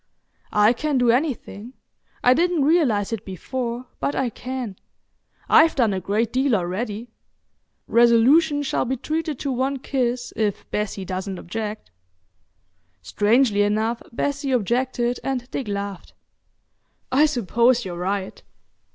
"I 0.55 0.73
can 0.73 0.97
do 0.97 1.11
anything. 1.11 1.73
I 2.23 2.33
didn't 2.33 2.65
realise 2.65 3.13
it 3.13 3.23
before, 3.23 3.85
but 3.99 4.15
I 4.15 4.31
can. 4.31 4.77
I've 5.47 5.75
done 5.75 5.93
a 5.93 5.99
great 5.99 6.33
deal 6.33 6.55
already. 6.55 7.11
Resolution 7.85 8.63
shall 8.63 8.83
be 8.83 8.97
treated 8.97 9.37
to 9.37 9.51
one 9.51 9.77
kiss 9.77 10.33
if 10.35 10.67
Bessie 10.71 11.05
doesn't 11.05 11.37
object." 11.37 11.91
Strangely 13.03 13.61
enough, 13.61 14.01
Bessie 14.11 14.51
objected 14.51 15.19
and 15.23 15.47
Dick 15.51 15.67
laughed. 15.67 16.13
"I 17.11 17.27
suppose 17.27 17.85
you're 17.85 17.95
right. 17.95 18.41